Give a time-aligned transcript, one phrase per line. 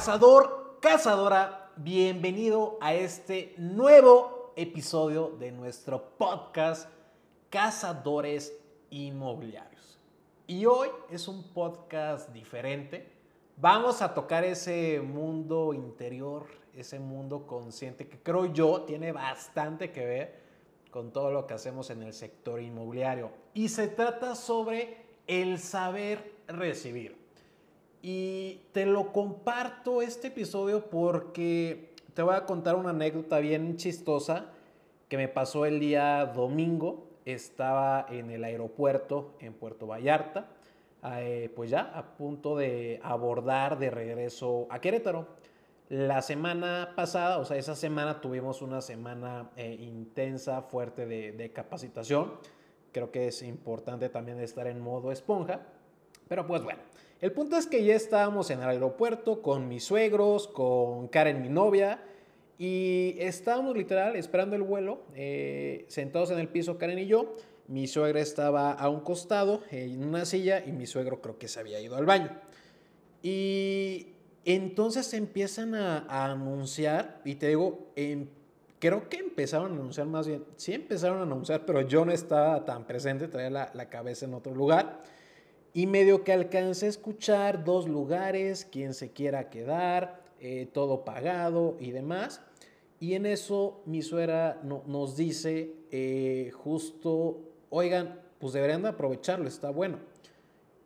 [0.00, 6.88] Cazador, cazadora, bienvenido a este nuevo episodio de nuestro podcast
[7.50, 8.50] Cazadores
[8.88, 9.98] Inmobiliarios.
[10.46, 13.12] Y hoy es un podcast diferente.
[13.58, 20.06] Vamos a tocar ese mundo interior, ese mundo consciente que creo yo tiene bastante que
[20.06, 20.40] ver
[20.90, 23.32] con todo lo que hacemos en el sector inmobiliario.
[23.52, 27.19] Y se trata sobre el saber recibir.
[28.02, 34.46] Y te lo comparto este episodio porque te voy a contar una anécdota bien chistosa
[35.08, 37.08] que me pasó el día domingo.
[37.26, 40.48] Estaba en el aeropuerto en Puerto Vallarta,
[41.04, 45.26] eh, pues ya a punto de abordar de regreso a Querétaro.
[45.90, 51.52] La semana pasada, o sea, esa semana tuvimos una semana eh, intensa, fuerte de, de
[51.52, 52.32] capacitación.
[52.92, 55.60] Creo que es importante también estar en modo esponja.
[56.28, 56.80] Pero pues bueno,
[57.20, 61.50] el punto es que ya estábamos en el aeropuerto con mis suegros, con Karen, mi
[61.50, 62.02] novia,
[62.58, 67.36] y estábamos literal esperando el vuelo, eh, sentados en el piso Karen y yo.
[67.68, 71.60] Mi suegra estaba a un costado en una silla y mi suegro creo que se
[71.60, 72.30] había ido al baño.
[73.22, 74.14] Y
[74.46, 78.28] entonces empiezan a, anunciar, y te digo, em,
[78.78, 82.64] creo que empezaron a anunciar más bien, sí empezaron a anunciar, pero yo no estaba
[82.64, 85.02] tan presente, traía la cabeza en otro lugar.
[85.72, 91.76] Y medio que alcancé a escuchar dos lugares, quien se quiera quedar, eh, todo pagado
[91.78, 92.40] y demás.
[92.98, 99.68] Y en eso mi suegra nos dice eh, justo, oigan, pues deberían de aprovecharlo, está
[99.68, 99.98] bueno.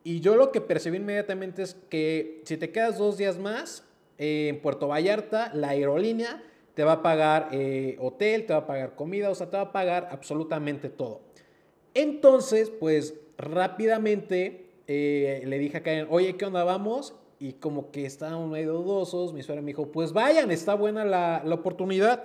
[0.02, 3.84] Y yo lo que percibí inmediatamente es que si te quedas dos días más
[4.18, 6.42] eh, en Puerto Vallarta, la aerolínea
[6.74, 7.50] te va a pagar
[8.00, 11.20] hotel, te va a pagar comida, o sea, te va a pagar absolutamente todo.
[11.94, 17.14] Entonces, pues rápidamente eh, le dije a Karen, oye, ¿qué onda vamos?
[17.38, 21.42] Y como que estaban medio dudosos, mi suegra me dijo, pues vayan, está buena la,
[21.44, 22.24] la oportunidad.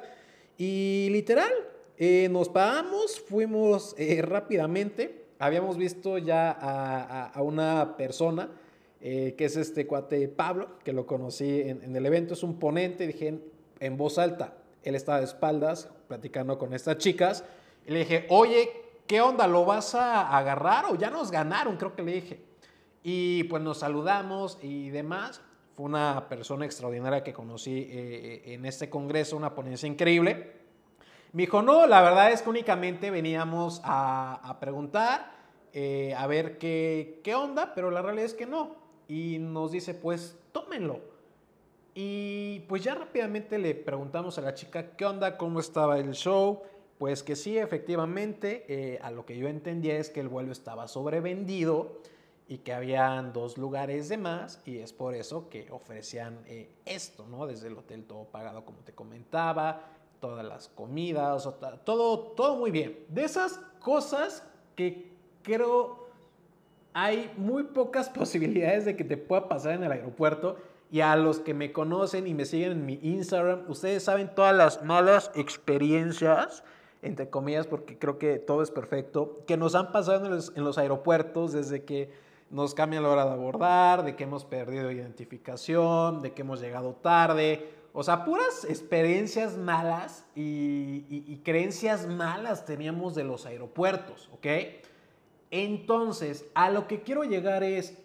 [0.58, 1.52] Y literal,
[1.98, 5.26] eh, nos pagamos, fuimos eh, rápidamente.
[5.40, 8.50] Habíamos visto ya a, a, una persona,
[9.00, 13.08] que es este cuate Pablo, que lo conocí en, en el evento, es un ponente,
[13.08, 13.40] dije
[13.80, 17.44] en, voz alta, él estaba de espaldas platicando con estas chicas.
[17.86, 18.70] Y le dije, oye,
[19.08, 19.48] ¿qué onda?
[19.48, 21.78] ¿Lo vas a agarrar o ya nos ganaron?
[21.78, 22.49] Creo que le dije.
[23.04, 25.42] Y pues nos saludamos y demás.
[25.76, 30.60] Fue una persona extraordinaria que conocí eh, en este congreso, una ponencia increíble.
[31.32, 35.32] Me dijo, no, la verdad es que únicamente veníamos a, preguntar,
[35.74, 38.76] eh, a ver qué, qué onda, pero la realidad es que no.
[39.08, 41.00] Y nos dice, pues tómenlo.
[41.94, 46.64] Y pues ya rápidamente le preguntamos a la chica qué onda, cómo estaba el show.
[46.98, 50.88] Pues que sí, efectivamente, eh, a lo que yo entendía es que el vuelo estaba
[50.88, 52.02] sobrevendido
[52.50, 57.28] y que habían dos lugares de más y es por eso que ofrecían eh, esto,
[57.30, 57.46] ¿no?
[57.46, 59.84] Desde el hotel todo pagado como te comentaba,
[60.20, 61.48] todas las comidas,
[61.86, 63.06] todo, todo muy bien.
[63.08, 64.44] De esas cosas
[64.76, 66.10] que creo
[66.92, 70.58] hay muy pocas posibilidades de que te pueda pasar en el aeropuerto
[70.92, 74.56] y a los que me conocen y me siguen en mi Instagram, ustedes saben todas
[74.56, 76.64] las malas experiencias
[77.02, 80.66] entre comillas, porque creo que todo es perfecto, que nos han pasado en los, en
[80.66, 82.10] los aeropuertos desde que
[82.50, 86.94] nos cambia la hora de abordar, de que hemos perdido identificación, de que hemos llegado
[86.94, 87.70] tarde.
[87.94, 94.48] O sea, puras experiencias malas y, creencias malas teníamos de los aeropuertos, ¿ok?
[95.52, 97.98] Entonces, a lo que quiero llegar es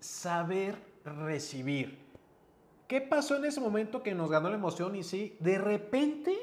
[0.00, 1.98] saber recibir.
[2.88, 4.94] ¿Qué pasó en ese momento que nos ganó la emoción?
[4.96, 6.34] Y sí, de repente,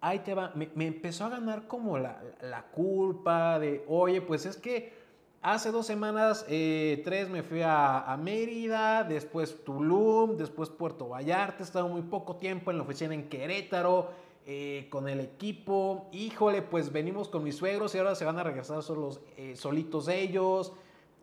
[0.00, 4.56] ahí te va, me, empezó a ganar como la, la culpa de, oye, pues es
[4.56, 5.01] que
[5.42, 11.64] Hace dos semanas, eh, tres, me fui a, Mérida, después Tulum, después Puerto Vallarta.
[11.64, 14.12] He estado muy poco tiempo en la oficina en Querétaro,
[14.46, 16.06] eh, con el equipo.
[16.12, 20.06] Híjole, pues venimos con mis suegros y ahora se van a regresar solos, eh, solitos
[20.06, 20.74] ellos.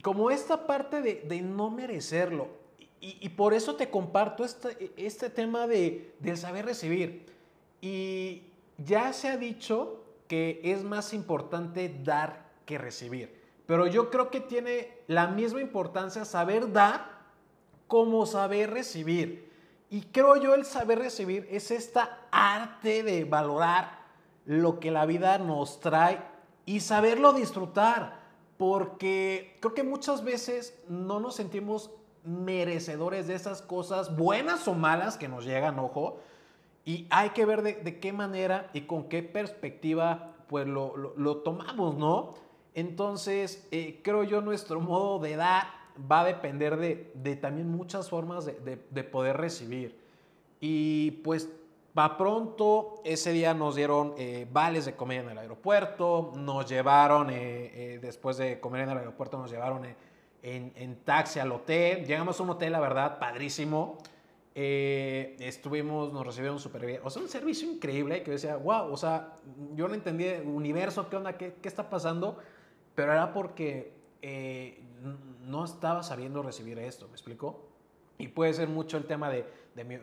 [0.01, 2.49] Como esta parte de, no merecerlo.
[2.99, 7.25] Y, por eso te comparto este, este tema de, del saber recibir.
[7.79, 8.43] Y
[8.77, 13.38] ya se ha dicho que es más importante dar que recibir.
[13.69, 17.05] Pero yo creo que tiene la misma importancia saber dar
[17.87, 19.53] como saber recibir.
[19.91, 23.99] Y creo yo el saber recibir es esta arte de valorar
[24.47, 26.19] lo que la vida nos trae
[26.65, 28.17] y saberlo disfrutar.
[28.57, 31.91] Porque creo que muchas veces no nos sentimos
[32.23, 36.17] merecedores de esas cosas, buenas o malas, que nos llegan, ojo.
[36.85, 41.95] Y hay que ver de, qué manera y con qué perspectiva pues lo, lo tomamos,
[41.95, 42.48] ¿no?
[42.73, 45.67] Entonces, eh, creo yo nuestro modo de dar
[46.09, 49.99] va a depender de, de también muchas formas de, de, de poder recibir.
[50.61, 51.49] Y pues
[51.97, 57.29] va pronto, ese día nos dieron eh, vales de comer en el aeropuerto, nos llevaron,
[57.29, 57.35] eh,
[57.73, 59.85] eh, después de comer en el aeropuerto, nos llevaron
[60.41, 62.05] en, taxi al hotel.
[62.05, 63.97] Llegamos a un hotel, la verdad, padrísimo.
[64.53, 67.01] estuvimos, nos recibieron súper bien.
[67.03, 69.35] O sea, un servicio increíble que decía, wow, o sea,
[69.75, 71.37] yo no entendí, universo, ¿qué onda?
[71.37, 72.37] ¿Qué, qué está pasando?
[72.99, 73.93] Pero era porque
[75.45, 77.69] no estaba sabiendo recibir esto, ¿me explico?
[78.17, 79.45] Y puede ser mucho el tema de,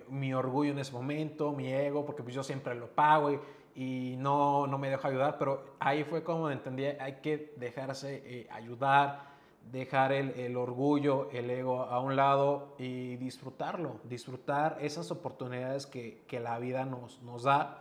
[0.08, 3.38] mi, orgullo en ese momento, mi ego, porque pues yo siempre lo pago y,
[3.75, 8.48] y no, no me dejo ayudar, pero ahí fue como entendí, hay que dejarse eh,
[8.50, 9.26] ayudar,
[9.70, 16.25] dejar el, el, orgullo, el ego a un lado y disfrutarlo, disfrutar esas oportunidades que,
[16.26, 17.76] que la vida nos, nos da.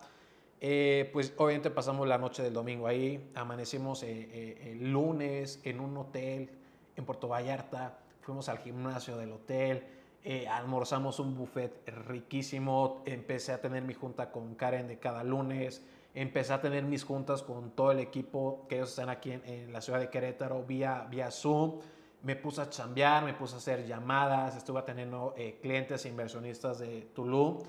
[0.67, 5.95] Eh, pues obviamente pasamos la noche del domingo ahí, amanecimos eh, el lunes en un
[5.95, 6.49] hotel
[6.95, 9.83] en Puerto Vallarta, fuimos al gimnasio del hotel,
[10.23, 15.85] eh, almorzamos un buffet riquísimo, empecé a tener mi junta con Karen de cada lunes,
[16.15, 19.81] empecé a tener mis juntas con todo el equipo que ellos están aquí en, la
[19.81, 21.79] ciudad de Querétaro vía, vía Zoom,
[22.23, 26.79] me puse a chambear, me puse a hacer llamadas, estuve teniendo eh, clientes e inversionistas
[26.79, 27.59] de Tulum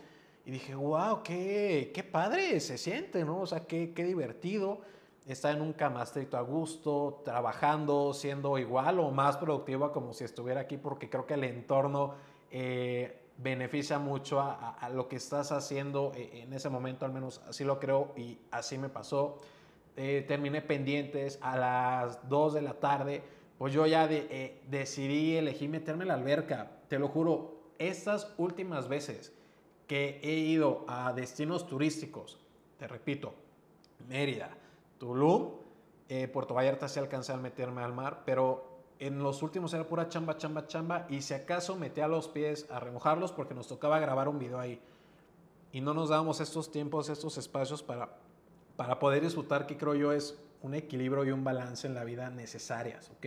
[0.46, 3.40] y dije, wow, qué, qué padre se siente, ¿no?
[3.40, 4.81] O sea, qué, qué divertido
[5.26, 10.60] estar en un camastrito a gusto, trabajando, siendo igual o más productiva como si estuviera
[10.60, 12.14] aquí, porque creo que el entorno
[12.52, 17.64] eh, beneficia mucho a, lo que estás haciendo eh, en ese momento, al menos así
[17.64, 19.40] lo creo y así me pasó.
[19.96, 23.20] Eh, terminé pendientes a las 2 de la tarde,
[23.58, 29.32] pues yo ya decidí, elegí meterme en la alberca, te lo juro, estas últimas veces
[29.86, 32.38] que he ido a destinos turísticos,
[32.78, 33.34] te repito,
[34.08, 34.50] Mérida,
[34.98, 35.52] Tulum,
[36.32, 40.36] Puerto Vallarta se alcancé a meterme al mar, pero en los últimos era pura chamba,
[40.36, 41.06] chamba, chamba.
[41.08, 44.80] Y si acaso metía los pies a remojarlos porque nos tocaba grabar un video ahí.
[45.72, 48.16] Y no nos dábamos estos tiempos, estos espacios para,
[48.76, 52.30] para poder disfrutar, que creo yo es un equilibrio y un balance en la vida
[52.30, 53.26] necesarias, ¿ok?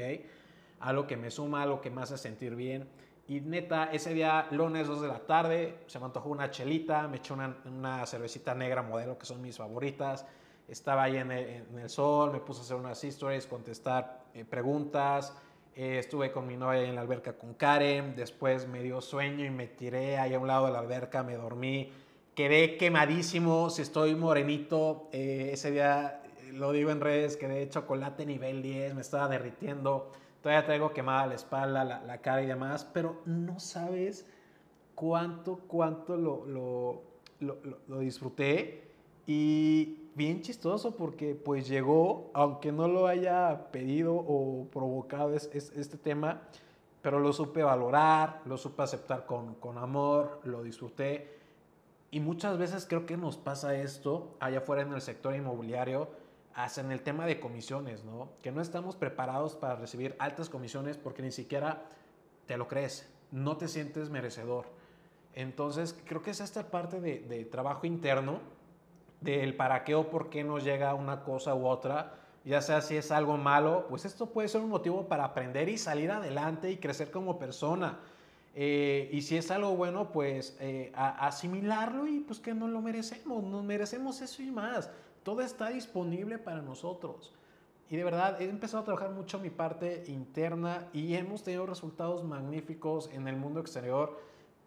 [0.80, 2.88] Algo que me suma, algo que me hace sentir bien.
[3.30, 7.18] Y neta, ese día, lunes 2 de la tarde, se me antojó una chelita, me
[7.18, 10.26] eché una, una cervecita negra modelo, que son mis favoritas.
[10.68, 15.38] Estaba ahí en el, sol, me puse a hacer unas stories, contestar eh, preguntas,
[15.76, 19.52] eh, estuve con mi novia en la alberca con Karen, después me dio sueño y
[19.52, 21.92] me tiré ahí a un lado de la alberca, me dormí,
[22.34, 28.26] quedé quemadísimo, si estoy morenito, eh, ese día eh, lo digo en redes, quedé chocolate
[28.26, 33.22] nivel 10, me estaba derritiendo, todavía traigo quemada la espalda, la, cara y demás, pero
[33.26, 34.26] no sabes
[34.96, 37.02] cuánto, cuánto lo, lo,
[37.40, 37.58] lo,
[37.88, 38.90] lo disfruté
[39.26, 45.98] y bien chistoso porque pues llegó, aunque no lo haya pedido o provocado es, este
[45.98, 46.42] tema,
[47.02, 51.38] pero lo supe valorar, lo supe aceptar con, con amor, lo disfruté.
[52.12, 56.10] Y muchas veces creo que nos pasa esto allá afuera en el sector inmobiliario,
[56.60, 58.34] hasta en el tema de comisiones, ¿no?
[58.42, 61.84] Que no estamos preparados para recibir altas comisiones porque ni siquiera
[62.48, 64.66] te lo crees, no te sientes merecedor.
[65.34, 68.42] Entonces, creo que es esta parte de, trabajo interno
[69.22, 72.98] del para qué o por qué nos llega una cosa u otra, ya sea si
[72.98, 76.76] es algo malo, pues esto puede ser un motivo para aprender y salir adelante y
[76.76, 78.00] crecer como persona.
[78.54, 83.44] Eh, y si es algo bueno, pues eh, asimilarlo y pues que nos lo merecemos,
[83.46, 84.90] nos merecemos eso y más.
[85.30, 87.32] Todo está disponible para nosotros.
[87.88, 92.24] Y de verdad, he empezado a trabajar mucho mi parte interna y hemos tenido resultados
[92.24, 94.18] magníficos en el mundo exterior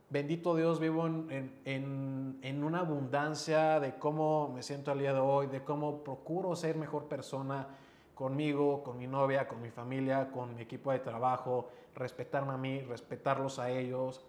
[0.08, 5.18] bendito Dios, vivo en, en, en, una abundancia de cómo me siento al día de
[5.18, 7.66] hoy, de cómo procuro ser mejor persona
[8.14, 12.82] conmigo, con mi novia, con mi familia, con mi equipo de trabajo, respetarme a mí,
[12.82, 14.24] respetarlos a ellos.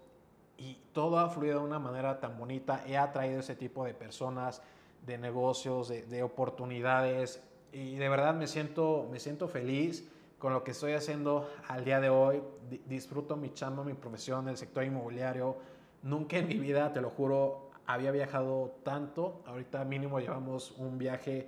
[0.57, 2.83] Y todo ha fluido de una manera tan bonita.
[2.87, 4.63] He atraído ese tipo de personas,
[5.05, 7.41] de negocios, de, de oportunidades.
[7.71, 10.07] Y de verdad me siento, me siento feliz
[10.39, 12.41] con lo que estoy haciendo al día de hoy.
[12.85, 15.57] Disfruto mi chamba, mi profesión, el sector inmobiliario
[16.03, 19.41] Nunca en mi vida, te lo juro, había viajado tanto.
[19.45, 21.47] Ahorita mínimo llevamos un viaje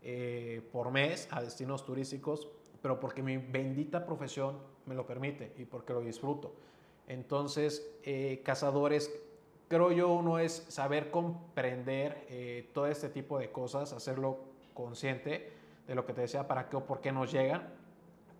[0.00, 2.46] eh, por mes a destinos turísticos,
[2.80, 6.54] pero porque mi bendita profesión me lo permite y porque lo disfruto.
[7.08, 9.12] Entonces, eh, cazadores,
[9.68, 14.38] creo yo uno es saber comprender eh, todo este tipo de cosas, hacerlo
[14.74, 15.52] consciente
[15.86, 17.68] de lo que te decía, para qué o por qué nos llegan,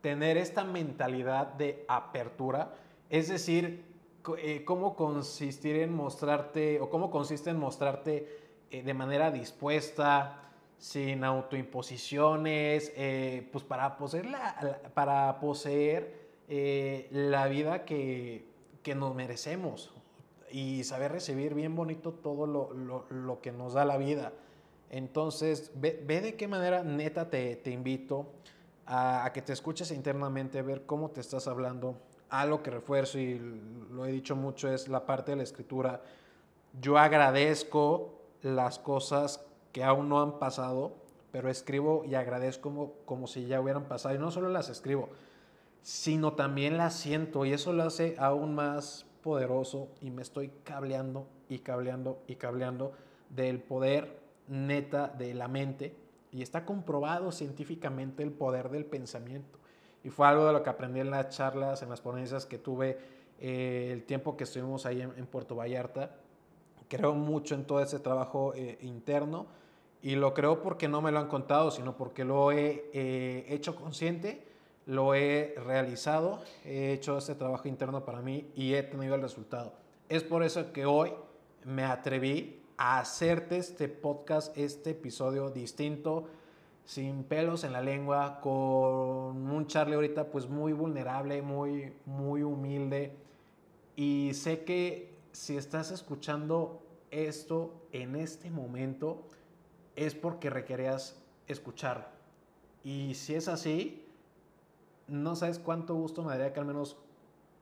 [0.03, 2.75] tener esta mentalidad de apertura,
[3.11, 3.85] es decir,
[4.39, 10.47] eh, cómo consistir en mostrarte, o cómo consiste en mostrarte eh, de manera dispuesta,
[10.79, 14.27] sin autoimposiciones, eh, pues para poseer,
[14.95, 18.45] para poseer eh, la vida que,
[18.83, 19.93] que, nos merecemos
[20.51, 24.33] y saber recibir bien bonito todo lo, lo, lo que nos da la vida.
[24.91, 28.27] Entonces, ve, ve, de qué manera neta te, te invito
[28.87, 31.97] a, que te escuches internamente, ver cómo te estás hablando.
[32.29, 33.39] Algo que refuerzo y
[33.91, 36.03] lo he dicho mucho es la parte de la escritura.
[36.81, 40.95] Yo agradezco las cosas que aún no han pasado,
[41.33, 44.15] pero escribo y agradezco como, como si ya hubieran pasado.
[44.15, 45.09] Y no solo las escribo,
[45.83, 51.27] sino también las siento y eso lo hace aún más poderoso y me estoy cableando
[51.49, 52.93] y cableando y cableando
[53.29, 55.97] del poder neta de la mente
[56.31, 59.59] y está comprobado científicamente el poder del pensamiento.
[60.05, 62.99] Y fue algo de lo que aprendí en las charlas, en las ponencias que tuve
[63.41, 66.15] eh, el tiempo que estuvimos ahí en, Puerto Vallarta.
[66.89, 69.49] Creo mucho en todo ese trabajo eh, interno
[70.03, 73.75] y lo creo porque no me lo han contado, sino porque lo he eh, hecho
[73.75, 74.46] consciente,
[74.87, 79.73] lo he realizado, he hecho ese trabajo interno para mí y he tenido el resultado.
[80.09, 81.13] Es por eso que hoy
[81.65, 86.29] me atreví a hacerte este podcast, este episodio distinto,
[86.85, 93.17] sin pelos en la lengua, con un Charlie ahorita pues muy vulnerable, muy, muy humilde.
[93.97, 99.27] Y sé que si estás escuchando esto en este momento,
[99.97, 102.05] es porque requerías escucharlo.
[102.85, 104.06] Y si es así,
[105.09, 106.97] no sabes cuánto gusto me daría que al menos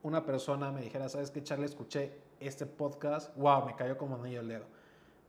[0.03, 1.65] una persona me dijera, ¿sabes qué, Charlie?
[1.65, 4.65] Escuché este podcast, wow, me cayó como anillo el dedo.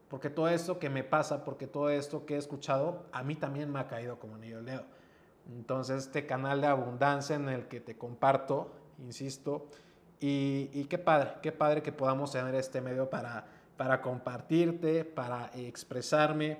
[0.09, 3.73] Porque todo esto que me pasa, porque todo esto que he escuchado, a mí también
[3.73, 4.85] me ha caído como anillo el dedo.
[5.49, 9.67] Entonces, este canal de abundancia en el que te comparto, insisto,
[10.21, 13.47] y, y qué padre, qué padre que podamos tener este medio para,
[13.77, 16.59] para compartirte, para expresarme.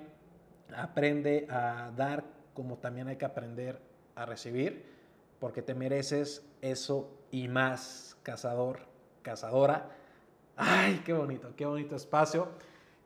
[0.75, 2.23] Aprende a dar
[2.53, 3.79] como también hay que aprender
[4.15, 4.96] a recibir,
[5.39, 8.79] porque te mereces eso y más, cazador,
[9.21, 9.89] cazadora.
[10.55, 12.49] Ay, qué bonito, qué bonito espacio.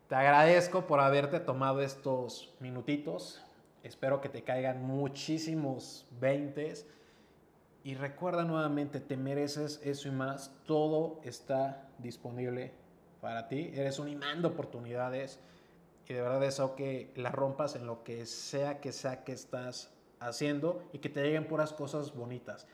[0.07, 3.41] Te agradezco por haberte tomado estos minutitos.
[3.83, 6.85] Espero que te caigan muchísimos veintes.
[7.83, 10.53] Y recuerda nuevamente, te mereces eso y más.
[10.65, 12.73] Todo está disponible
[13.21, 13.71] para ti.
[13.73, 15.39] Eres un imán de oportunidades.
[16.07, 19.91] Y de verdad deseo que la rompas en lo que sea que sea que estás
[20.21, 22.67] haciendo y que te lleguen puras cosas bonitas.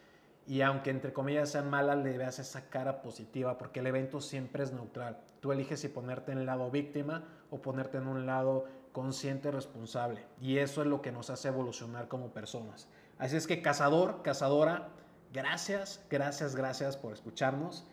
[0.45, 4.63] Y aunque entre comillas sean malas, le veas esa cara positiva, porque el evento siempre
[4.63, 5.17] es neutral.
[5.41, 10.25] Tú eliges si ponerte en el lado víctima o ponerte en un lado consciente, responsable.
[10.41, 12.87] Y eso es lo que nos hace evolucionar como personas.
[13.17, 14.89] Así es que cazador, cazadora,
[15.33, 17.85] gracias, gracias, gracias por escucharnos.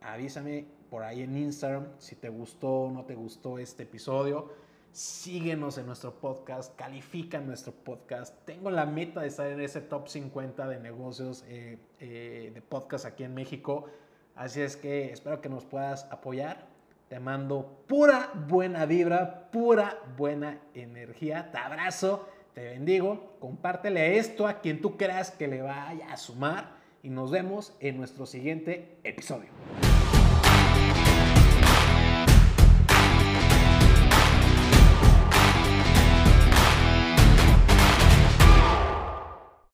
[0.00, 4.65] Avísame por ahí en Instagram si te gustó o no te gustó este episodio
[4.96, 8.34] síguenos en nuestro podcast, califica nuestro podcast.
[8.46, 13.04] Tengo la meta de estar en ese top 50 de negocios eh, eh, de podcast
[13.04, 13.90] aquí en México.
[14.34, 16.66] Así es que espero que nos puedas apoyar.
[17.10, 21.50] Te mando pura buena vibra, pura buena energía.
[21.52, 23.36] Te abrazo, te bendigo.
[23.38, 26.74] Compártele esto a quien tú creas que le vaya a sumar.
[27.02, 29.50] Y nos vemos en nuestro siguiente episodio.